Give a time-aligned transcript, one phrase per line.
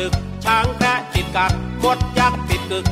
[0.00, 0.12] ลึก
[0.44, 1.52] ช้างแคระติดกัก
[1.84, 2.86] มดยักษ์ติดกึก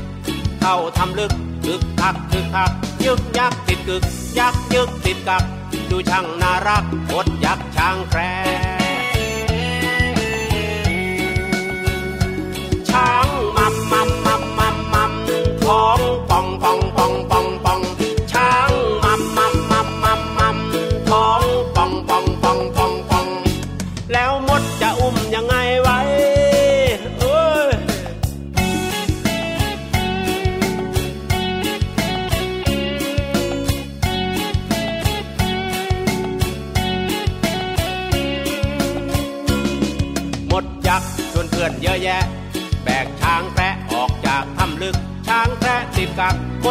[0.61, 1.33] เข้าทำลึก
[1.65, 2.71] กึกคักกึกคัก
[3.05, 4.03] ยึกยักษ์ติดกึก
[4.39, 5.45] ยักษ์ยึกติดกัก
[5.91, 8.33] ดูช่างน่ารักมดยักษ์ช้างแคระ
[12.91, 15.12] ช้างมัมมัมมัมมัมมัม
[15.65, 16.78] ท้องป่องป่อง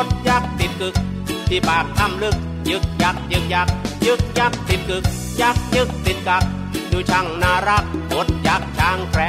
[0.05, 0.95] ดกักหยักติดกึก
[1.49, 2.35] ที่ปากทำลึก
[2.69, 3.67] ยึกยักยึกยัก
[4.05, 5.03] ยึกยักติดกึก
[5.41, 6.43] ยักยึกติดกัก
[6.91, 9.21] ดูช่างน่ารักหมดยักช่างแพร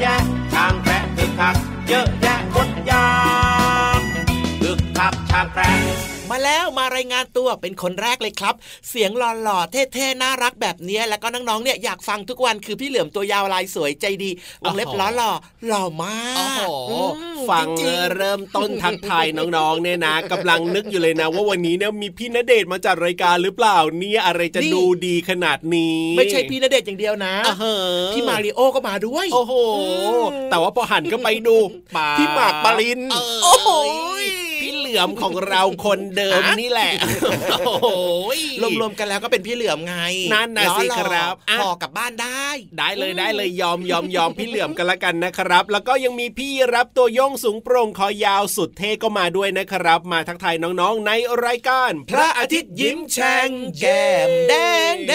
[0.00, 0.16] แยะ
[0.54, 1.56] ทางแพะคึกคัก
[1.88, 8.54] เยอะาแล้วมารายงานตัวเป็นคนแรกเลยครับ
[8.90, 14.30] เสียงหล่อๆเท่ๆน่ารักแบบเนี้ยแล้วก็น้องๆเนี่ยอยากฟังทุกวันคือพี่เหลือมตัวยาวลายสวยใจดี
[14.62, 15.32] วงเล็บล้อหล่อ
[15.68, 16.20] หล่อมา
[16.64, 27.74] กโอ้โหอืมฟังจริงๆเริ่มต้นทักทายน้องๆเนี่ยนะกำลังนึกอยู่เลยนะ ว่าวันนี้เนี่ยมีพี่ณเดชน์มาจัดรายการหรือเปล่าเนี่ยอะไรจะนี่ดูดีขนาดนี้ ไม่ใช่พี่ณเดชน์อย่างเดียวนะอ่าฮะ
[28.14, 29.52] พี่มาริโอก็มาด้วย โอ้โห
[30.50, 31.56] แต่ว่าพอหันก็ไปดู
[32.18, 33.00] พี่หมากปริน
[33.44, 33.68] โอ้โห
[34.60, 36.92] พี่เหลือมของเราคนเดิมนี่แหละ
[37.50, 37.86] โอ้โห
[38.80, 39.96] รวมๆกันแล้วก็เป็นพี่เหลือมไง
[40.34, 42.48] นั่นน่ะสิล้อหล่อครับอะห่อกลับบ้านได้
[42.78, 51.10] ได้เลยได้เลยยอมยอมยอมพี่เหลือมกันละกันนะครับ แล้วก็ยังมีพี่รับตัวโย่งสูงโปร่งคอยาวสุดเท่ก็มาด้วยนะครับ มาทักทายน้องๆใน
[51.44, 54.54] รายการ พระอาทิตย์ยิ้มแฉ่งแก้มแด
[54.92, 55.14] งแด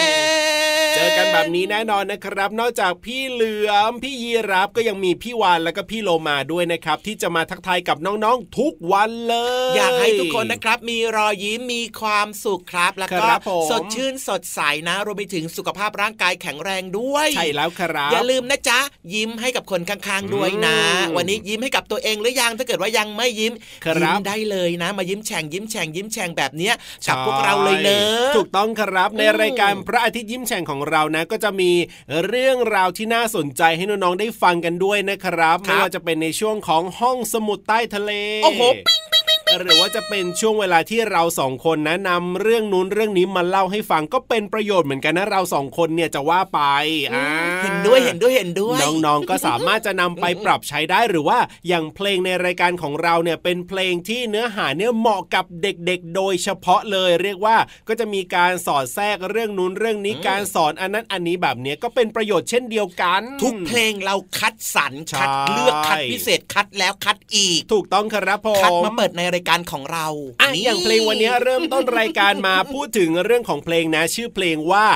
[0.54, 0.55] ง
[0.96, 9.36] เจอกันแบบนี้แน่นอนนะครับ นอกจากพี่เหลือมพี่ยีรับก็ยังมีพี่วานแล้วก็พี่โลมาด้วยนะครับ ที่จะมาทักทายกับน้องๆทุกวันเล
[9.72, 18.80] ยยอยากให้ทุกคนนะครับ มีรอยยิ้มมีความสุขครับ แล้วก็ครับผมสดชื่นสดใสนะรวมไปถึงสุขภาพร่างกายแข็งแรงด้วย ใช่แล้วครับ อย่าลืมนะจ๊ะ
[19.14, 20.78] ยิ้มให้กับคนข้างๆด้วยนะ
[21.08, 23.52] อืมวันนี้ยิ้มให้กับตัวเองหรือยังถ้าเกิดว่ายังไม่ยิ้ม
[23.84, 26.74] ครับยิ้มได้เลยนะ มายิ้มแฉ่งยิ้มแฉ่งยิ้มแฉ่งแบบเนี้ย
[27.08, 31.70] กับพวกเราเลยเนอะถูกต้องครับในอืมรายการพระอาทิตย์ยิ้มแฉ่งของเรานะก็จะมี
[32.28, 38.12] เรื่องราวที่น่าสนใจให้น้องๆได้ฟังกันด้วยนะครับรบไม่ว่าจะเป็นในช่วงของห้องสมุดใต้ทะเล
[38.44, 39.02] โอ้โหปิ๊ง
[39.58, 46.60] หรือว่าจะเป็นช่วงเวลาที่เราสองคนนะนำเรื่องนู้นเรื่องนี้มาเล่าให้ฟังก็เป็นประโยชน์เหมือนกันนะเราสองคนเนี่ยจะว่าไป
[47.14, 47.26] อ่า
[47.62, 51.38] เห็นด้วยเห็นด้วยเห็นด้วย น้องๆก็สามารถจะนำไปปรับใช้ได้หรือว่า
[51.68, 57.56] อย่างเพลงในรายการของเราเนี่ยเป็นเพลงที่เนื้อหาเนี่ยเหมาะกับเด็กๆ โดยเฉพาะเลยเรียกว่า
[57.88, 70.06] ก็จะมีการสอดแทรกเรื่องนู้นเรื่องนี้การสอนอันนั้นอันนี้แบบเนี้ยก็เป็นประโยชน์เช่นเดียวกัน ทุกเพลงเราคัดสรรใช่คัดเลือกคัดพิเศษคัดแล้วคัดอีก ถูกต้องครับผมคัดมาเปิดในรายการของเรา
[70.40, 74.86] อะอย่างเพลงวันนี้เริ่มต้นรายการมาพูดถึงเรื่องของเพลงนะ ชื่อเพลงว่า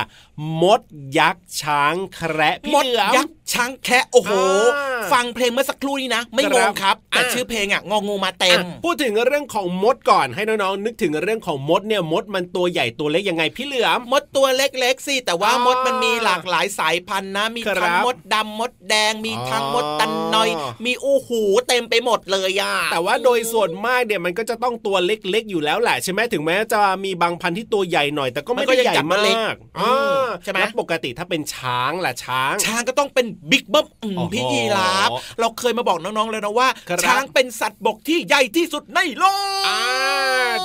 [0.61, 0.81] มด
[1.19, 4.31] ยักษ์ช้างแคระพี่มดเหลือมยักษ์ช้างแคะโอ้โห
[4.77, 20.49] อ่าฟังเพลงเมื่อสักครู่นี้นะ ไม่คงรับงครับ แต่อ่าชื่อเพลงอะงองูมาเต็มอะพูดถึงเรื่องของมดก่อนให้น้องๆนึกถึงเรื่องของมดเนี่ยมดมันตัวใหญ่ตัวเล็กยังไงพี่เหลือมมดตัวเล็กๆสิแต่ว่าอ่ามมดมันมีหลากหลายสายพันธุ์นะ มีครับทั้งมดดำมดแดง มีทั้งอ๋อมดตันนอย
[20.85, 29.49] มีอู้หูเต็มไปหมดเลยอะแต่ว่าโดยส่วนมากเนี่ยมันก็จะต้องตัวเล็กๆอยู่แล้วแหละใช่ไหมถึงแม้จะมีบางพันธุ์ที่ตัวใหญ่หน่อย แต่ก็ไม่ได้ใหญ่มากอืม
[29.79, 35.09] อ่าใช่ไหมแล้วปกติถ้าเป็นช้างล่ะช้าง ช้างก็ต้องเป็นบิ๊กเบิ้มอืมโอ้โหพี่ยีราฟ
[35.39, 39.25] เราเคยมาบอกน้องๆเลยนะว่าครับช้างเป็นสัตว์บกที่ใหญ่ที่สุดในโล
[39.61, 39.81] กอ่า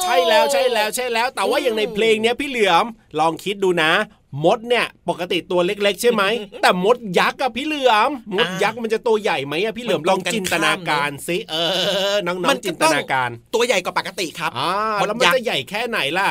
[0.03, 2.85] ใช่แล้วใช่แล้วใช่แล้ว แต่ว่าอย่างในเพลงเนี้ยพี่เหลือม
[3.21, 3.93] ลองคิดดูนะ
[4.45, 6.23] มดเนี่ยปกติตัวเล็ก ๆ ใช่ไหม
[6.63, 11.55] แต่มดยักษ์อะพี่เหลือมมดยักษ์มันจะตัวใหญ่ไหมอะพี่เหลือมมันลตรองงกันจินตนาการสิเอ
[12.13, 14.71] อน้องๆจินตนาการ ตัวใหญ่กว่าปกติครับอ่า
[15.01, 16.29] มดแล้วมันยักษ์จะใหญ่แค่ไหนล่ะ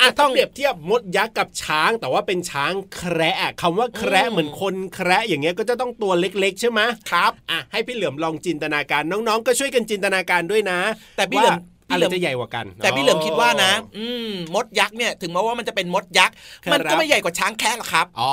[0.00, 10.78] อะก็ต้ต้อองงเปรียบเทียบมดยักษ์กับช้าง แต่ว่าเป็นช้างแคระอะคำว่าแคระอืมเหมือนคนแคระอย่างเงี้ยก็จะต้องตัวเล็กๆ ใช่ไหมครับอะให้พี่เหลือมลองจินตนาการน้องๆ ก็ช่วยกันจินตนาการด้วยนะ
[11.16, 11.56] แต่พี่เหลือม
[11.88, 16.34] ว่าอะไรจะใหญ่กว่ากัน แต่พี่เหลิมคิดว่านะ อืมมดยักษ์เนี่ยถึงแม้ว่ามันจะเป็นมดยักษ์
[16.64, 18.32] ครับมันก็ไม่ใหญ่กว่าช้างแค่หรอกครับอ๋อ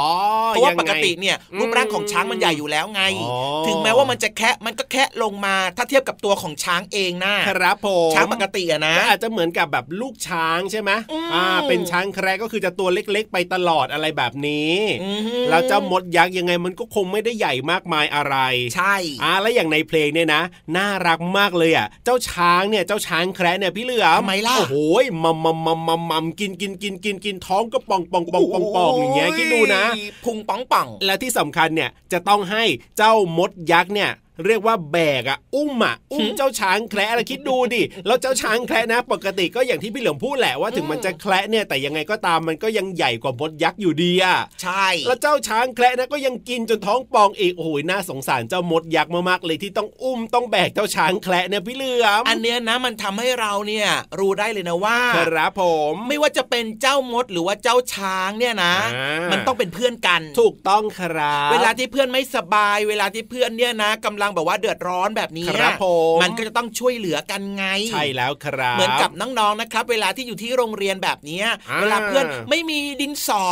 [0.49, 3.35] เพราะว่ายังไงปกติเนี่ยอืมรูปร่างของช้างมันใหญ่อยู่แล้วไงอ๋อ
[3.67, 14.73] ถึงแม้ว่ามันจะแคะมันก็แคะลงมาถ้าเทียบกับตัวของช้างเองนะครับผมช้างปกติอะนะก็อาจจะเหมือนกับแบบลูกช้างใช่ไหมอืมอ่าเป็นช้างแคระก็คือจะตัวเล็ก ๆ ไปตลอดอะไรแบบนี้
[15.03, 18.35] อือฮึแล้วเจ้ามดยักษ์ยังไงมันก็คงไม่ได้ใหญ่มากมายอะไร
[18.75, 20.41] ใช่อ่าแล้วอย่างในเพลงเนี่ยนะ
[20.77, 24.75] น่ารักมากเลยอะ เจ้าช้างเนี่ยเจ้าช้างแคระเนี่ยพี่เหลือมทำไมล่ะโอ้โห
[25.23, 29.83] มัมมัมมัมมัมมัมกินกินกินกินกินท้องก็ป่องป่องป่องป่องป่องอย่างเงี้ยคิดดูนะ
[30.25, 32.63] พุงป่องป่องและที่สำคัญเนี่ยจะต้องให้
[32.97, 34.11] เจ้ามดยักษ์เนี่ย
[34.45, 53.87] เรียกว่าแบกอะอุ้มอะอุ้มเจ้าช้างแคระอะไรคิดดูดิแล้วเจ้าช้างแคระนะ ปกติก็อย่างที่พี่เหลือมพูดแหละว่าถึงมันจะแคระเนี่ยแต่ยังไงก็ตามมันก็ยังใหญ่กว่ามดยักษ์อยู่ดีอะใช่ แล้วเจ้าช้างแคระนะก็ยังกินจนท้องป่องอีกโอ้โหน่าสงสารเจ้ามดยักษ์มากๆเลยที่ต้องอุ้มต้องแบกเจ้าช้างแคระเนี่ยพี่เหลือมอันเนี้ยนะมันทำให้เราเนี่ย
[54.19, 65.85] รู้ได้เลยนะว่าครับผมไม่ว่าจะเป็นเจ้ามดหรือว่าเจ้าช้างเนี่ยนะอ่ามัมันต้องเป็นเพื่อนกัน ถูกต้องครับ เวลาที่เพื่อนไม่สบาย เวลาที่เพื่อนเนี่ยนะกำลังแบบว่าเดือดร้อนแบบนี้ครับผ
[66.15, 73.45] มมันก็จะต้องช่วยเหลือกันไง ใช่แล้วครับเหมือนกับน้องๆนะครับ เวลาที่อยู่ที่โรงเรียนแบบเนี้ยอ่าเวลาเพื่อนไม่มีดินสอ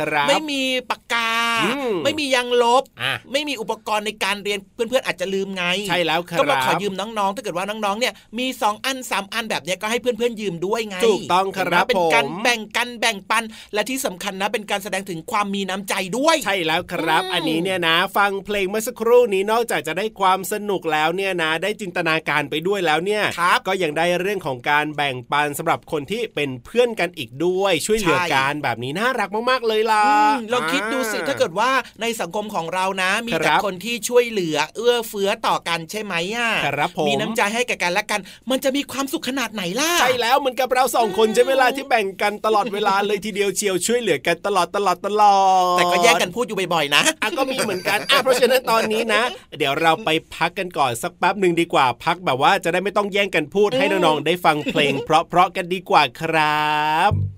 [0.00, 1.32] ครับไม่มีปากกา
[1.64, 13.44] อืมไม่มียางลบอะไม่มีอุปกรณ์ในการเรียนเพื่อนๆอาจจะลืมไง ใช่แล้วครับก็มาขอยืมน้องๆถ้าเกิดว่าน้องๆเนี่ยมีสองอันสามอันแบบเนี้ยก็ให้เพื่อนๆยืมด้วยไงถูกต้องครับเห็นไหมเป็นการผมแบ่งกันแบ่งปัน
[13.74, 45.38] และที่สำคัญนะเป็นการแสดงถึงความมีน้ำใจด้วย ใช่แล้วครับอืมอันนี้เนี่ยนะ ฟังเพลงเมื่อสักครู่นี้นอกจากจะได้ความสนุกแล้วเนี่ยนะได้จินตนาการไปด้วยแล้วเนี่ยครับก็ยังได้เรื่องของการแบ่งปันสำหรับคนที่เป็นเพื่อนกันอีกด้วยช่วยเหลือใช่กันแบบนี้น่ารักมากๆเลยล่ะอืมลองคิดดูสิถ้าเกิดว่าในสังคมของเรานะ มีแต่ครับคนที่ช่วยเหลือเอื้อเฟื้อต่อกันใช่ไหมอะครับผมมีน้ำใจให้แก่กันและกัน มันจะมีความสุขขนาดไหนล่ะใช่แล้วเหมือนกับเราสองคนใช่ไหมล่ะที่แบ่งกันตลอดเวลาเลยทีเดียวเชียวช่วยเหลือกันตลอดตลอดตลอ
[45.74, 49.22] ดแต่ก็แย่งกันพูดอยู่บ่อยๆนะอะก็มีเหมือนกันอะเพราะฉะนั้นตอนนี้นะ
[49.58, 56.74] เดี๋ยวเราไปพักกันก่อนสักแป๊บหนึ่งดีกว่าพักแบบว่าจะได้ไม่ต้องแย่งกันพูดให้น้องๆได้ฟังเพลง เพราะๆกันดีกว่าครั
[57.10, 57.35] บ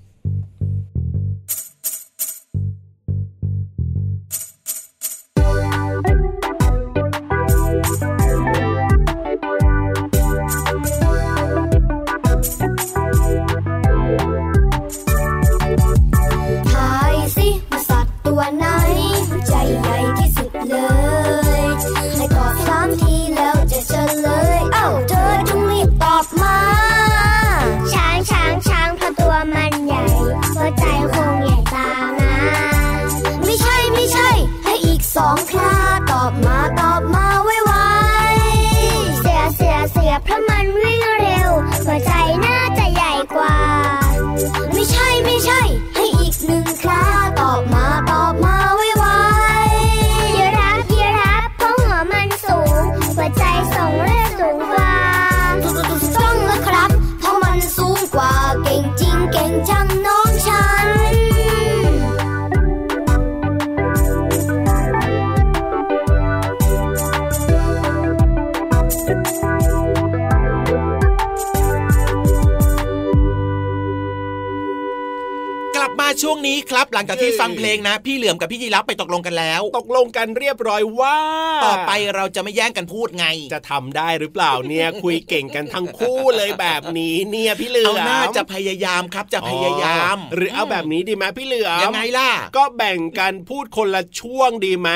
[76.99, 81.19] ลังจากที่ฟังเพลงนะ พี่เหลือมกับพี่ยีรับไปตกลงกันแล้ว ตกลงกันเรียบร้อยว่า
[81.67, 94.91] ต่อไปเราจะไม่แย่งกันพูดไง จะทำได้หรือเปล่าเนี่ยคุยเก่งกันทั้งคู่เลยแบบนี้เนี่ยพี่เหลือเอามหน้าจะพยายามครับจะพยายามอ๋อหรือเอาแบบนี้ดีไหมพี่เหลือมยังไงล่ะ ก็แบ่งกันพูดคนละช่วงดีไหม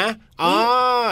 [0.45, 0.55] อ๋อ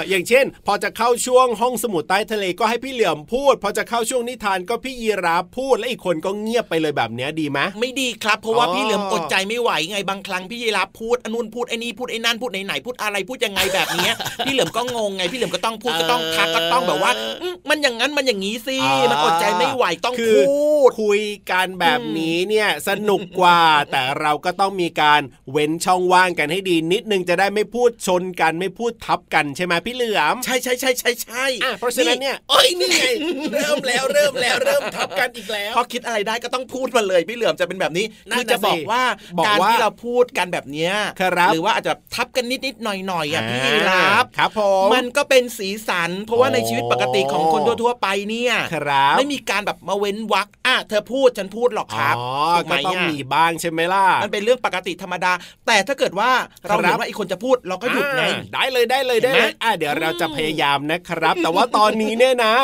[0.09, 14.15] อย่างเช่น พอจะเข้าช่วงห้องสมุดใต้ทะเลก็ให้พี่เหลือมพูด พอจะเข้าช่วงนิทานก็พี่ยีราฟพูดและอีกคนก็เงียบไปเลยแบบเนี้ยดีไหมไม่ดีครับ เพราะว่าอ๋อพี่เหลือมอดใจไม่ไหวไงบางครั้งพี่ยีรับพูดอนนุนพูดไอ้นี่พูดไอ้นั่นพูดไหนๆพูดอะไรพูดยังไงแบบเนี้ย
[14.47, 18.77] พี่เหลือมก็งงไงพี่เหลือมก็ต้องพูดก็ต้องทักก็ต้องแบบว่าอืมมันอย่างนั้นมันอย่างนี้สิ
[19.11, 23.61] มันอดใจไม่ไหวต้องคือพูดคุยกันแบบนี้เนี่ยสนุกกว่า
[23.93, 25.21] แต่เราก็ต้องมีการ
[25.51, 33.05] เว้นช่องว่างกันให้ดีนิดนึงจะได้ไม่พูดชนกันไม่พูดทับกันใช่ไหมพี่เหลือม ใช่ใช่ใช่ใช่ใช่อะเพราะฉะนั้นเนี่ยเอ้ยนี่ไง
[33.53, 39.03] เริ่มแล้วเริ่มแล้วเริ่มทับกันอีกแล้วพอคิดอะไรได้ก็ต้องพูดมาเลยพี่เหลือมจะเป็นแบบนี้นั่นคือน่ะจะบอกสิว่า
[39.39, 55.33] บอกการว่าที่เราพูดกันแบบเนี้ยครับหรือว่าอาจจะทับกันนิดนิดๆหน่อยหน่อยๆอะพี่อ่ารับครับผมมันก็เป็นสีสัน เพราะว่าในอ๋อชีวิตปกติของคนทั่วๆไปเนี่ยครับไม่มีการแบบมาเว้นวรรคอะเธอพูดฉันพูดหรอกครับอ๋อถูกไหมก็ต้องอะมีบ้างใช่ไหมล่ะมันเป็นเรื่องปกติธรรมดา
[55.67, 56.31] แต่ถ้าเกิดว่า
[56.67, 62.55] เราครับเห็นว่าอีกคนจะพูดเราก็หยุดไงอ่าได้เลยได้เลยได้เห็นเลไหมยอะเดี๋ยวเราจะพยายามนะครับ แต่ว่าตอนนี้เนี่ยนะ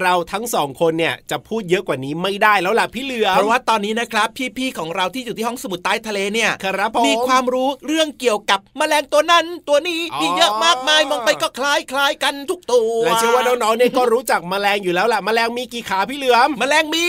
[0.00, 4.28] เราทั้งสองคนเนี่ยจะพูดเยอะกว่านี้ไม่ได้แล้วล่ะพี่เหลือมเพราะว่าตอนนี้นะครับ
[4.58, 17.06] พี่ๆของเราที่อยู่ที่ห้องสมุดใต้ทะเลเนี่ยครับผมมีความรู้เรื่องเกี่ยวกับแมลงตัวนั้นตัวนี้อ๋อมีเยอะมากมายมองไปก็คล้ายคล้ายๆกันทุกตัวและเชื่อว่าน้องๆเนี่ยก็รู้จักแมลงอยู่แล้วแหละแมลงมีกี่ขาพี่เหลือมแมลงมี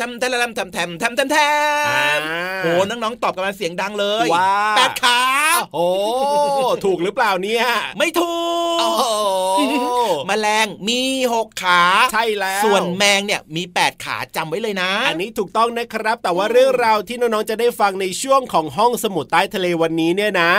[0.00, 1.36] ทำแทมแทมแทมแทมแทมแท
[1.88, 2.20] อ่าม
[2.62, 5.20] โอ้น้องๆตอบกันมาเสียงดังเลยว่าแปดขา
[5.74, 5.86] โอ้
[6.84, 7.64] ถูกหรือเปล่าเนี่ย
[7.98, 8.30] ไม่ถู
[8.80, 9.88] โอ้กโห
[10.26, 11.00] แมลงมี
[11.32, 20.50] หกขา ใช่แล้ว ส่วนแมงเนี่ยมีแปดขาจำไว้เลยนะ อันนี้ถูกต้องนะครับ แต่ว่าเรื่องราวที่น้องๆจะได้ฟังในช่วงของห้องสมุดใต้ทะเลวันนี้เนี่ยนะ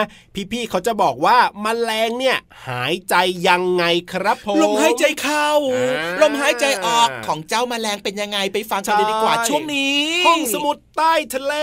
[0.52, 3.16] พี่ๆเขาจะบอกว่าแมลงเนี่ยหายใจ
[3.48, 3.84] ยังไง
[4.14, 11.54] ครับผมลมหายใจเข้าอ่าลมหายใจออกของเจ้าแมลงเป็นยังไงไปฟังกันเลยดีกว่าใช่ช่วงนี้ ห้องสมุดใต้ทะเล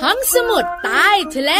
[0.00, 1.52] ห้องสมุดใต้ทะเล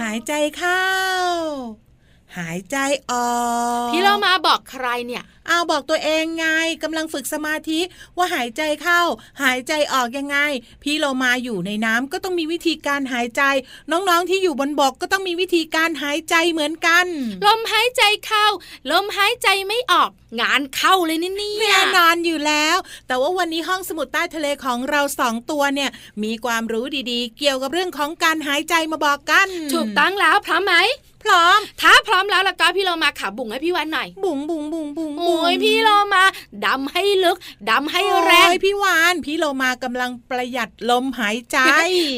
[0.00, 1.09] หายใจเข้า
[2.38, 2.76] หายใจ
[3.10, 3.30] ออ
[3.86, 6.46] กพี่เรามาบอกใครเนี่ยเอาบอกตัวเองไง
[6.82, 7.80] กำลังฝึกสมาธิ
[8.16, 9.02] ว่าหายใจเข้า
[9.42, 10.36] หายใจออกยังไง
[10.82, 13.42] พี่เรามาอยู่ในน้ำก็ต้องมีวิธีการหายใจ
[13.90, 17.06] น้องๆที่อยู่บนบกก็ต้องมีวิธีการหายใจเหมือนกัน
[17.46, 18.46] ลมหายใจเข้า
[18.90, 20.10] ลมหายใจไม่ออก
[20.40, 25.90] งานเข้าเลยนี่เนี่แน่ยนอนอยู่แล้ว แต่ว่าวันนี้ห้องสมุดใต้ทะเลของเราสองตัวเนี่ย
[26.24, 30.74] มีความรู้ดีๆ เกี่ยวกับเรื่องของการหายใจมาบอกกัน ถูกต้องแล้วพร้อมไหม
[31.22, 36.24] พร้อม ถ้าพร้อมแล้วแล้วก็พี่เรามาขาบุ๋งให้พี่วันหน่อย บุ๋งบุ๋งบุ๋งบุ๋งโอ้ยพี่เรามา
[36.66, 37.36] ดำให้ลึก
[37.70, 41.58] ดำให้แรงโอ้ยพี่วานพี่โลมากำลังประหยัดลมหายใจ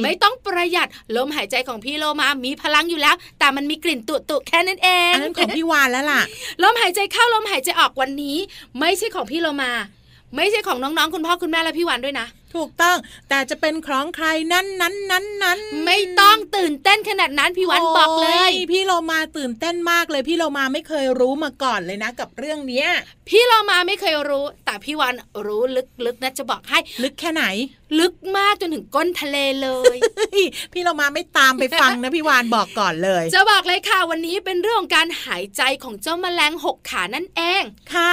[0.03, 6.23] ไม่ต้องประหยัดลมหายใจของพี่โลมามีพลังอยู่แล้ว แต่มันมีกลิ่นตุตุๆแค่นั้นเองอันนั้นของพี่วานแล้วล่ะ
[6.63, 8.37] ลมหายใจเข้าลมหายใจออกวันนี้
[8.81, 9.73] ไม่ใช่ของพี่โลมา
[10.37, 12.97] ไม่ใช่ของน้องๆ คุณพ่อคุณแม่และพี่วันด้วยนะ ถูกต้อง
[13.29, 22.89] แต่จะเป็นของใครนั้นนั้นนั้นนั้นไม่ต้องตื่นเต้นขนาดนั้นพี่วันบอกเลยโพี่โลมาตื่นเต้นมากเลย พี่โลมาไม่เคยรู้มาก่อนเลยนะกับเรื่องเนี้ย
[23.29, 25.15] พี่โลมาไม่เคยรู้ แต่พี่วัน
[25.47, 25.63] รู้
[26.07, 27.45] ลึกๆนะจะบอกให้ ลึกแค่ไหน
[28.01, 37.63] ลึกมากจนถึงก้นทะเลเลยเฮ้ยพี่โลมาไม่ตามไปฟังนะพี่วานบอกก่อนเลย จะบอกเลยค่ะวันนี้เป็นเรื่องของการหายใจของเจ้าแมลงหกขานั่นเอง
[37.95, 38.13] ค่ะ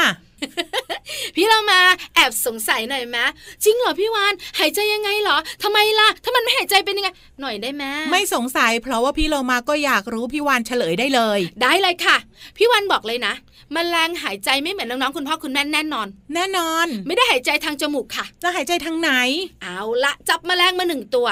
[1.36, 1.80] พี่เรามา
[2.16, 3.18] แอบสงสัยหน่อยไหม
[3.64, 7.10] จริงเหรอพี่วานหายใจยังไงเหรอทำไมล่ะ ถ้ามันไม่หายใจเป็นยังไง
[7.42, 12.18] หน่อยได้ไหมไม่สงสัย เพราะว่าพี่โลมาก็อยากรู้พี่วานเฉลยได้เลย ได้เลยค่ะ
[12.58, 13.34] พี่วันบอกเลยนะ
[13.76, 19.12] มแมลงหายใจไม่เหมือนน้องๆคุณพ่อคุณแม่แน่นอน แน่นอน ไม่ได้หายใจทางจมูกค่ะจะหายใจทางไหน
[19.62, 21.28] เอาละจับมแมลงมาหนึ่งตัว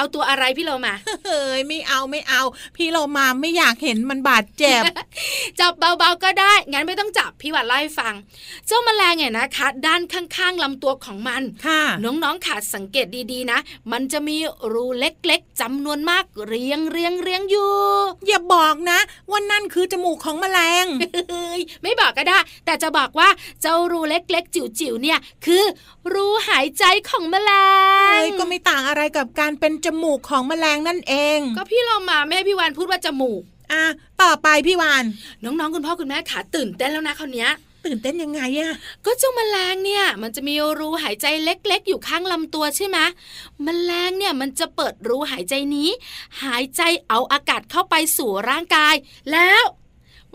[0.00, 0.94] เอาตัวอะไรพี่เรามา
[1.26, 2.42] เฮ้ยไม่เอาไม่เอา
[2.76, 4.82] พี่โลมาไม่อยากเห็นมันบาดเจ็บ
[5.60, 8.14] จับเบาๆก็ได้ งั้นไม่ต้องจับพี่วันไล่าให้ฟัง
[8.66, 13.58] เจ้าแมลงเนี่ยนะคะ ด้านข้างๆลำตัวของมันค่ะน้องๆขาสังเกตดีๆนะ
[13.92, 14.36] มันจะมี
[14.72, 17.72] รูเล็กๆจำนวนมากเรียงเรียงเรียงอยู่
[18.26, 18.98] อย่าบอกนะ
[19.30, 20.86] ว่านั่นคือจมูกของแมลง
[21.30, 23.28] เฮ้ยไม่บอกก็ได้ แต่จะบอกว่า
[23.62, 25.64] เจ้ารูเล็กๆ จิ๋วๆเนี่ยคือ
[26.12, 27.52] รูหายใจของแมล
[28.10, 33.42] งเอ้ยก็ไม่ต่างอะไรกับการเป็นจมูกของแมลงนั่นเอง ก็พี่เรามาแม่พี่วานพูดว่าจมูก
[33.72, 33.84] อะ
[34.22, 35.04] ต่อไปพี่วาน
[35.44, 37.50] น้องๆคุณพ่อคุณแม่ขาตื่นเต้นแล้วนะคราวเนี้ย
[37.86, 38.72] ตื่นเต้นยังไงอะ
[39.04, 42.98] ก็เจ้าแมลงเนี่ย มันจะมีรูหายใจเล็ก ๆ อยู่ข้างลำตัวใช่ไหม
[43.62, 45.88] แมลงเนี่ยมันจะเปิดรูหายใจนี้
[46.42, 48.94] หายใจเอาอากาศเข้าไปสู่ร่างกาย
[49.32, 49.64] แล้ว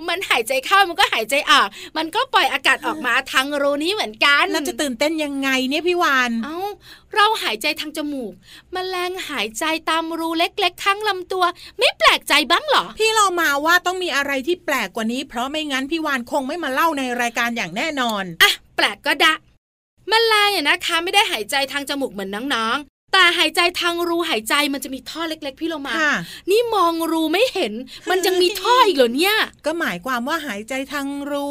[0.09, 6.57] มันหายใจเข้ามันก็หายใจออกมันก็ปล่อยอากาศออกมาทางรูนี้เหมือนกันแล้วจะตื่นเต้นยังไงเนี่ยพี่วานเอ้า
[7.13, 8.33] เราหายใจทางจมูก
[8.75, 11.45] มแมลงหายใจตามรูเล็กๆทั้งลำตัว
[11.79, 19.33] ไม่แปลกใจบ้างเหรอ พี่เรามาว่าต้องมีอะไรที่แปลกกว่านี้ เพราะไม่งั้นพี่วานคงไม่มาเล่าในรายการอย่างแน่นอนอะแปลกก็ดะ
[20.11, 26.13] มแมลงเนี่ยนะคะ ไม่ได้หายใจทางจมูกเหมือนน้องๆ แต่หายใจทางรูหายใจมันจะมีท่อเล็ก ๆ พี่เรามาค่ะ
[26.51, 27.73] นี่มองรูไม่เห็น
[28.09, 29.35] มันยังมีท่ออีกเหรอเนี่ย
[29.65, 31.47] ก็หมายความว่าหายใจทางรู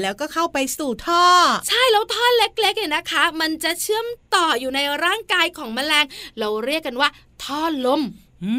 [0.00, 1.24] แล้วก็เข้าไปสู่ท่อ
[1.68, 6.04] ใช่แล้วท่อเล็กๆเนี่ยนะคะ มันจะเชื่อมต่ออยู่ในร่างกายของแมลง
[6.38, 7.08] เราเรียกกันว่า
[7.44, 8.02] ท่อลม
[8.44, 8.54] อื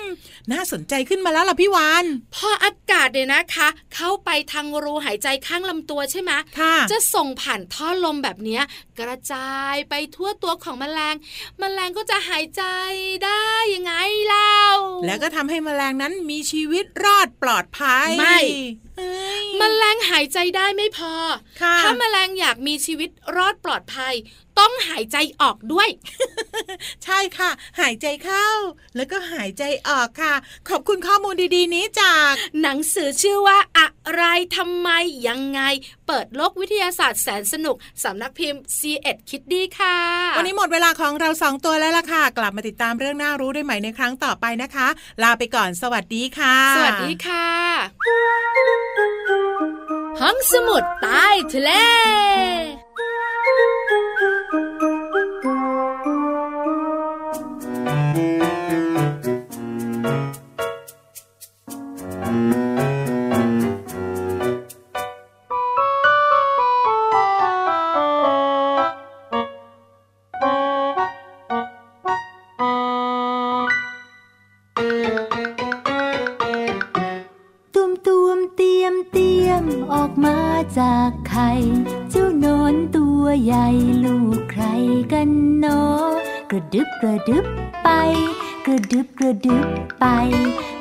[0.00, 0.04] ม
[0.52, 8.62] น่าสนใจขึ้นมาแล้วล่ะพี่วานพออากาศเนี่ยนะคะ เข้าไปทางรูหายใจข้างลำตัวใช่ไหมค่ะจะส่งผ่านท่อลมแบบเนี้ย
[9.00, 11.14] กระจายไปทั่วตัวของแมลง
[11.58, 12.62] แมลงก็จะหายใจ
[13.24, 13.94] ได้ยังไง
[14.26, 14.60] เล่า
[15.06, 18.38] แล้วก็ทำให้แมลงนั้นมีชีวิตรอดปลอดภัยไม่
[19.00, 21.14] เอ้ยแมลงหายใจได้ไม่พอ
[21.62, 24.14] ค่ะถ้าแมลงอยากมีชีวิตรอดปลอดภัย
[24.60, 25.88] ต้องหายใจออกด้วย
[27.04, 28.48] ใช่ค่ะ หายใจเข้า
[28.96, 30.34] แล้วก็หายใจออกค่ะ
[30.68, 34.22] ขอบคุณข้อมูลดีๆ นี้จาก หนังสือชื่อว่า อะไร
[34.56, 34.88] ทำไม
[35.28, 35.60] ยังไง
[36.06, 39.98] เปิดโลกวิทยาศาสตร์แสนสนุกสำนักพิมพ์ c ีเอ็ดคิดดีค่ะ
[40.38, 44.88] วันนี้หมดเวลาของเราสองตัวแล้วล่ะค่ะ กลับมาติดตามเรื่องน่ารู้ได้ใหม่ในครั้งต่อไปนะคะ
[45.22, 48.89] ลาไปก่อนสวัสดีค่ะ สวัสดีค่ะ
[50.20, 51.70] ห้องสมุดใต้ทะเล
[90.00, 90.06] ไป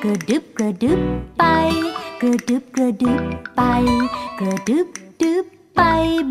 [0.04, 1.00] กระดึบกระดึบ
[1.40, 1.46] ไป
[2.22, 3.22] กระดึบกระดึบ
[3.56, 3.62] ไป
[4.40, 4.88] กระดึบ
[5.22, 5.82] ดึบไป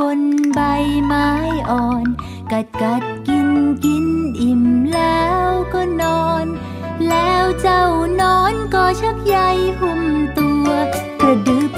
[0.00, 0.20] บน
[0.54, 0.60] ใบ
[1.04, 1.28] ไม้
[1.70, 2.06] อ่อน
[2.52, 3.48] กัดกัดกิน
[3.84, 4.06] กิน
[4.40, 4.62] อิ่ม
[4.94, 6.46] แล้วก็นอน
[7.08, 7.84] แล้วเจ้า
[8.20, 9.36] นอนก็ชักใย
[9.80, 10.02] หุ้ม
[10.38, 10.68] ตัว
[11.20, 11.72] กระดึบ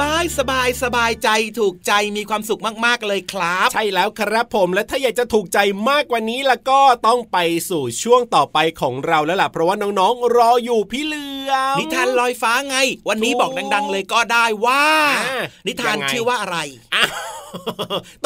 [0.00, 5.58] บายสบายสบายใจถูกใจมีความสุขมากๆเลยครับ ใช่แล้วครับผมและถ้าอยากจะถูกใจ
[5.90, 7.38] มากกว่านี้ล่ะก็ต้องไป
[7.70, 12.76] สู่ช่วงต่อไปของเราแล้วล่ะเพราะว่าน้องๆ รออยู่พี่เหลือมนิทานลอยฟ้าไง
[13.08, 14.84] วันนี้ถูกบอกดัง ๆ เลยก็ได้ว่า
[15.30, 16.58] อ่านินิทานยังไงชื่อว่าอะไร
[16.94, 17.10] อ้าว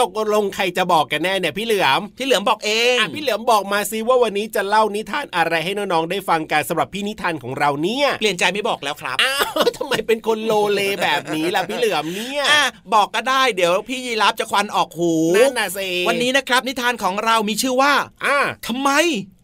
[0.01, 17.93] ตกลงใครจะบอกกันแน่เนี่ยพี่เหลือม พี่เหลือมบอกเองอะพี่เหลือมบอกมาซิว่าวันนี้จะเล่านิทานอะไรให้น้องๆได้ฟังกันสำหรับพี่นิทานของเราเนี่ย เปลี่ยนใจไม่บอกแล้วครับ อ้าวทำไมเป็นคนโลเลแบบนี้ล่ะพี่เหลือมเนี่ยอะบอกก็ได้เดี๋ยวพี่ยีรับจะควันออกหูนั่นน่ะสิวันนี้นะครับนิทานของเรามีชื่อว่า
[18.25, 18.91] อะทำไม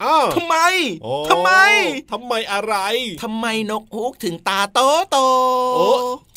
[0.04, 0.56] อ้าวทำไม
[1.02, 1.50] โอ้ทำไม
[2.12, 2.74] ทำไมอะไร
[3.22, 4.78] ทำไมนกฮูกถึงตาโต
[5.10, 5.18] โต
[5.76, 5.88] โอ้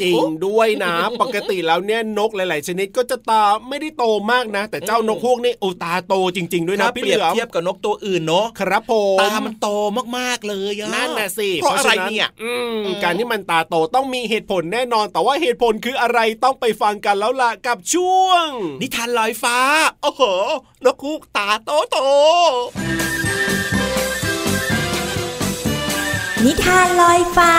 [0.02, 9.68] จริงด้วยนะ ปกติแล้วเนี่ยนกหลาย ๆ ชนิดก็จะตาไม่ได้โตมากนะ แต่เจ้านกฮูกนี่โอ้ตาโตจริง ๆ ด้วยถ้านะพี่เปเหรียบลือมเทียบกับนกตัวอื่นเนาะครับผมตามันโต
[10.18, 18.48] มากๆเลยอะนั่นน่ะสิเพราะอะไรฉเนี่ยอืมอืมการที่มันตาโตต้องมีเหตุผลแน่นอนแต่ว่าเหตุผลคืออะไรต้องไปฟังกันแล้วล่ะกับช่วง
[18.82, 19.58] นิทานลอยฟ้า
[20.02, 20.22] โอ้โห
[20.86, 21.98] นกฮูกตาโตโต
[26.46, 27.54] นิทานลอยฟ้า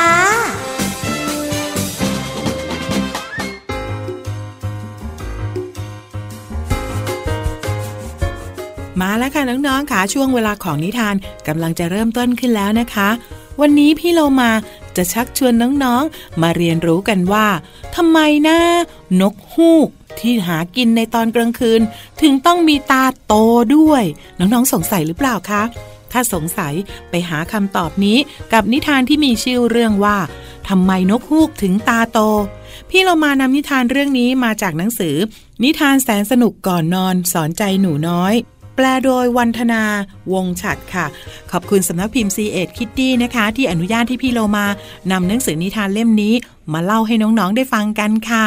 [9.01, 11.15] มาแล้วค่ะน้องๆค่ะช่วงเวลาของนิทาน
[11.49, 13.09] กำลังจะเริ่มต้นขึ้นแล้วนะคะ
[13.61, 14.51] วันนี้พี่โลมา
[14.97, 15.53] จะชักชวน
[15.85, 17.47] น้องๆ มาเรียนรู้กันว่า
[17.97, 18.59] ทำไมนะ
[19.21, 19.89] นกฮูก
[20.21, 21.81] ที่หากินในตอนกลางคืน
[22.21, 23.35] ถึงต้องมีตาโต
[23.77, 24.03] ด้วย
[24.39, 25.63] น้องๆสงสัยหรือเปล่าคะ
[26.13, 26.75] ถ้าสงสัย
[27.11, 28.19] ไปหาคำตอบนี้
[28.53, 30.19] กับนิทานที่มีชื่อเรื่องว่า
[30.69, 32.19] ทำไมนกฮูกถึงตาโต
[32.91, 35.17] พี่เรามานำนิทานเรื่องนี้มาจากหนังสือ
[35.63, 38.35] นิทานแสนสนุกก่อนนอนสอนใจหนูน้อย
[38.75, 39.83] แปลโดยวันธนา
[40.33, 41.07] วงฉัดค่ะ
[41.51, 44.67] ขอบคุณสำนักพิมพ์ c ีเอ็ดคิตตี้นะคะ ที่อนุญาตที่พี่โลมา
[45.11, 46.35] นำหนังสือนิทานเล่มนี้
[46.73, 48.47] มาเล่าให้น้องๆได้ฟังกันค่ะ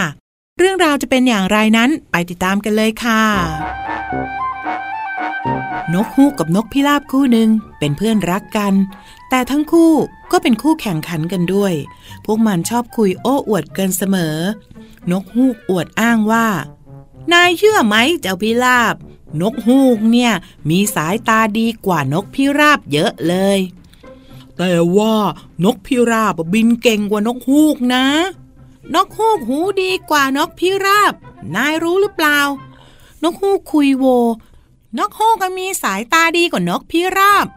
[0.58, 3.24] เรื่องราวจะเป็นอย่างไรนั้นไปติดตามกันเลยค่ะ
[5.94, 8.74] นกฮูกกับนกพิราบคู่หนึ่งเป็นเพื่อนรักกัน
[9.30, 9.92] แต่ทั้งคู่
[10.32, 11.74] ก็เป็นคู่แข่งขันกันด้วย
[12.26, 14.36] พวกมันชอบคุยโอ้อวดกันเสมอ
[15.12, 16.48] นกฮูกอวดอ้างว่า
[17.34, 18.96] นายเชื่อไหมเจ้าพิราบ
[19.42, 20.32] นกฮูกเนี่ย
[20.70, 23.60] มีสายตาดีกว่านกพิราบเยอะเลย
[24.58, 25.16] แต่ว่า
[25.64, 28.06] นกพิราบบินเก่งกว่านกฮูกนะ
[28.94, 31.14] นกฮูกหูดีกว่านกพิราบ
[31.56, 32.40] นายรู้หรือเปล่า
[33.24, 34.06] นกฮูกคุยโว
[34.98, 37.48] นกฮูกก็มีสายตาดีกว่านกพิราบ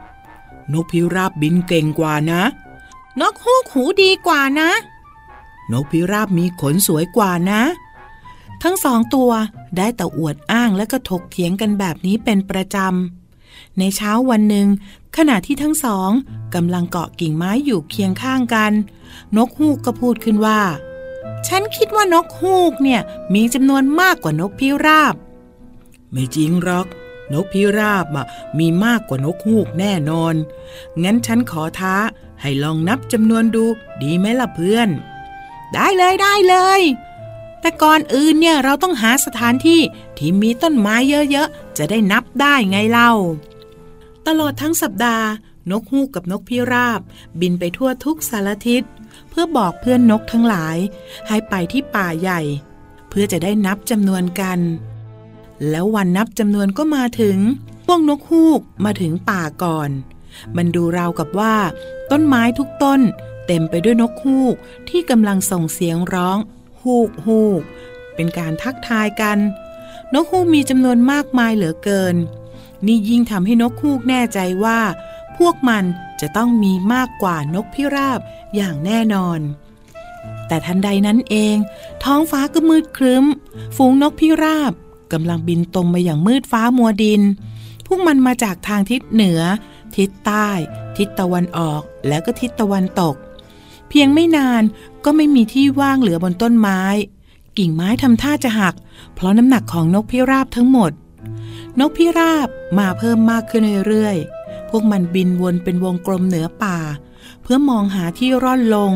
[0.72, 2.42] นกพิราบบินเก่งกว่านะ
[3.20, 4.70] นกฮูกหูดีกว่านะ
[5.72, 7.60] นกพิราบมีขนสวยกว่านะ
[8.62, 9.30] ทั้งสองตัว
[9.76, 14.68] ได้แต่อวดอ้างและก็ถกเถียงกันแบบนี้เป็นประจำ ในเช้าวันหนึ่ง
[15.16, 16.10] ขณะที่ทั้งสอง
[16.54, 18.72] กำลังเกาะกิ่งไม้อยู่เคียงข้างกัน
[19.36, 20.60] นกฮูกก็พูดขึ้นว่า
[21.46, 23.00] ฉันคิดว่านกฮูกเนี่ย
[23.34, 25.14] มีจำนวนมากกว่านกพิราบ
[26.12, 26.86] ไม่จริงหรอก
[27.32, 28.26] นกพิราบอะ
[28.58, 30.34] มีมากกว่านกฮูกแน่นอน
[31.02, 31.94] งั้นฉันขอท้า
[32.40, 33.64] ให้ลองนับจำนวนดู
[34.02, 34.88] ดีไหมล่ะเพื่อน
[35.74, 36.80] ได้เลยได้เลย
[37.60, 39.80] แต่ก่อนอื่นเนี่ยเราต้องหาสถานที่
[40.18, 40.96] ที่มีต้นไม้
[41.30, 43.12] เยอะๆ จะได้นับได้ไงเล่า
[44.26, 45.26] ตลอดทั้งสัปดาห์
[45.70, 47.00] นกฮูกกับนกพิราบ
[47.40, 48.82] บินไปทั่วทุกสารทิศ
[49.30, 50.76] เพื่อบอกเพื่อนนกทั้งหลาย
[51.28, 52.40] ให้ไปที่ป่าใหญ่
[53.08, 54.58] เพื่อจะได้นับจำนวนกัน
[55.68, 57.38] แล้ววันนับจำนวนก็มาถึง
[57.86, 59.90] พวกนกฮูกมาถึงป่าก่อน
[60.56, 61.56] มันดูราวกับว่า
[62.10, 63.00] ต้นไม้ทุกต้น
[63.46, 64.54] เต็มไปด้วยนกฮูก
[64.88, 66.38] ที่กำลังส่งเสียงร้อง
[66.84, 67.62] ฮูกฮูก
[68.14, 69.38] เป็นการทักทายกัน
[70.14, 72.16] นกฮูกมีจำนวนมากมายเหลือเกิน
[72.86, 74.80] นี่ยิ่งทำให้นกฮูกแน่ใจว่า
[75.36, 75.84] พวกมัน
[76.20, 78.20] จะต้องมีมากกว่านกพิราบ
[78.56, 79.40] อย่างแน่นอน
[80.46, 81.56] แต่ทันใดนั้นเอง
[82.04, 83.24] ท้องฟ้าก็มืดครึ้ม
[83.76, 84.72] ฝูงนกพิราบ
[85.12, 87.22] กำลังบินตรงมาอย่างมืดฟ้ามัวดิน
[87.86, 89.40] พวกมันมาจากทางทิศเหนือ
[89.96, 90.48] ทิศใต้
[90.96, 93.14] ทิศตะวันออก และก็ทิศตะวันตก
[93.90, 94.62] เพียงไม่นาน
[95.04, 96.82] ก็ไม่มีที่ว่างเหลือบนต้นไม้
[97.58, 98.74] กิ่งไม้ทำท่าจะหัก
[99.14, 100.92] เพราะน้ำหนักของนกพิราบทั้งหมด
[101.80, 102.48] นกพิราบ
[102.78, 106.78] มาเพิ่มมากขึ้นเรื่อยๆ พวกมันบินวนเป็นวงกลมเหนือป่า
[107.42, 108.92] เพื่อมองหาที่ร่อนลง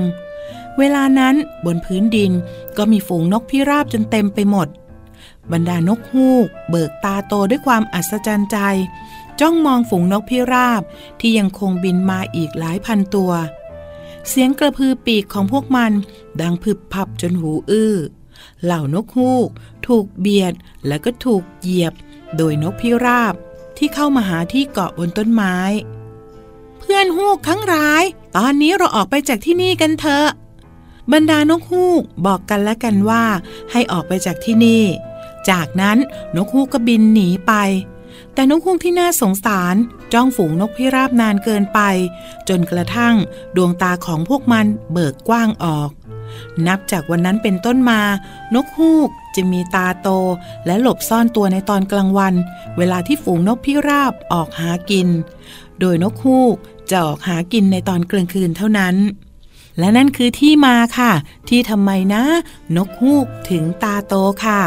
[0.78, 2.32] เวลานั้นบนพื้นดิน
[2.76, 4.68] ก็มีฝูงนกพิราบจนเต็มไปหมด
[5.52, 8.58] บรรดานกฮูก เบิกตาโตด้วยความอัศจรรย์ใจ
[9.40, 10.82] จ้องมองฝูงนกพิราบ
[11.20, 13.32] ที่ยังคงบินมาอีกหลายพันตัว
[14.28, 15.92] เสียงกระพือปีกของพวกมัน
[16.40, 17.94] ดังพึบพับจนหูอื้อ
[18.64, 19.48] เหล่านกฮูก
[19.86, 20.54] ถูกเบียด
[20.86, 21.94] และก็ถูกเหยียบ
[22.36, 23.34] โดยนกพิราบ
[23.78, 25.56] ที่เข้ามาหาที่เกาะบนต้นไม้
[26.78, 28.02] เพื่อนฮูกทั้งหลาย
[28.36, 30.28] ตอนนี้เราออกไปจากที่นี่กันเถอะ
[31.12, 33.24] บรรดานกฮูกบอกกันและกันว่า
[33.72, 34.84] ให้ออกไปจากที่นี่
[35.50, 35.98] จากนั้น
[36.36, 37.52] นกฮูกก็บินหนีไป
[38.34, 39.74] แต่นกฮูกที่น่าสงสาร
[40.12, 41.80] จ้องฝูงนกพิราบนานเกินไป
[42.48, 43.14] จนกระทั่ง
[43.56, 45.90] ดวงตาของพวกมันเบิกกว้างออก
[46.66, 48.00] นับจากวันนั้นเป็นต้นมา
[48.54, 50.08] นกฮูกจะมีตาโต
[50.66, 52.34] และหลบซ่อนตัวในตอนกลางวัน
[52.76, 55.08] เวลาที่ฝูงนกพิราบออกหากิน
[55.80, 56.56] โดยนกฮูก
[56.90, 58.96] จะออกหากินในตอนกลางคืนเท่านั้น
[59.78, 61.12] และนั่นคือที่มาค่ะ
[61.48, 62.22] ที่ทำไมนะ
[62.76, 64.60] นกฮูกถึงตาโตค่ะ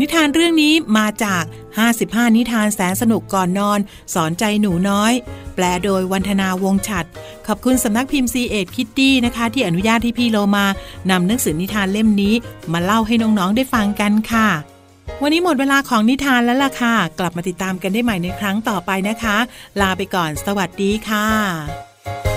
[0.00, 1.44] นิทานเรื่องนี้มาจาก
[1.90, 3.78] 55 นิทานแสนสนุกก่อนนอน
[4.14, 5.12] สอนใจหนูน้อย
[5.54, 7.04] แปลโดยวันธนาวงฉัด
[7.46, 10.66] ขอบคุณสำนักพิมพ์ซีเอ็ดคิตตี้นะคะ ที่อนุญาตให้พี่โลมา
[11.10, 12.34] นำหนังสือนิทานเล่มนี้
[12.72, 14.48] มาเล่าให้น้องๆได้ฟังกันค่ะ
[15.22, 19.36] วันนี้หมดเวลาของนิทานแล้วล่ะค่ะ กลับมาติดตามกันได้ใหม่ในครั้งต่อไปนะคะ
[19.80, 22.33] ลาไปก่อน สวัสดีค่ะ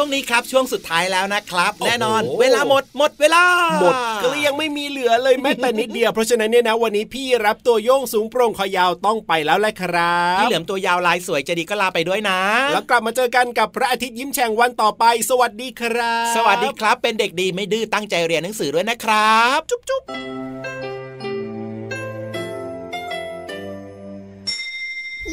[0.00, 3.42] ช่วงนี้ครับ ช่วงสุดท้ายแล้วนะครับโอ้โหแน่นอน เวลาหมดหมดเวลา
[3.80, 12.40] หมดเกลี้ยงไม่มีเหลือเลยแม้แต่นิดเดียวเพราะฉะนั้นเนี่ยนะวันนี้พี่รับตัวโยงสูงโปร่งคอยาวต้องไปแล้วแหละครับพี่เหลือมตัวยาวลายสวยใจะดีก็ลาไปด้วยนะ
[12.72, 20.02] แล้วกลับมาเจอกันกับพระอาทิตย์ยิ้มแฉ่งวันต่อไป สวัสดีครับ สวัสดีครับ เป็นเด็กดีไม่ดื้อตั้งใจเรียนหนังสือด้วยนะครับ จุ๊บจุ๊บ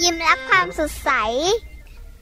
[0.01, 1.11] ยิ้มรับความสดใส